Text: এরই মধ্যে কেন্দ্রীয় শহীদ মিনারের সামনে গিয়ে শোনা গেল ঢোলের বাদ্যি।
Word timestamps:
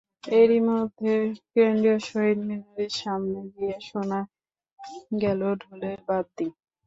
এরই 0.33 0.59
মধ্যে 0.69 1.13
কেন্দ্রীয় 1.51 1.97
শহীদ 2.07 2.39
মিনারের 2.47 2.91
সামনে 3.01 3.39
গিয়ে 3.53 3.75
শোনা 3.87 4.19
গেল 5.21 5.41
ঢোলের 5.61 5.99
বাদ্যি। 6.07 6.47